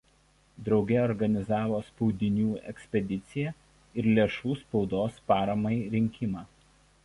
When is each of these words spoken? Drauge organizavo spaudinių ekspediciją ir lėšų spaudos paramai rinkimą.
Drauge 0.67 0.95
organizavo 1.09 1.81
spaudinių 1.89 2.47
ekspediciją 2.73 3.53
ir 4.03 4.11
lėšų 4.17 4.57
spaudos 4.65 5.23
paramai 5.33 5.79
rinkimą. 5.97 6.49